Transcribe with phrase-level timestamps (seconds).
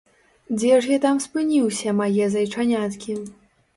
[0.61, 3.19] Дзе ж я там спыніўся, мае зайчаняткі?